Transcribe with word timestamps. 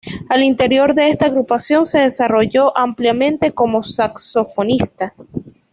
Al 0.29 0.41
interior 0.41 0.95
de 0.95 1.09
esta 1.11 1.27
agrupación 1.27 1.85
se 1.85 1.99
desarrolló 1.99 2.75
ampliamente 2.75 3.51
como 3.51 3.83
saxofonista. 3.83 5.13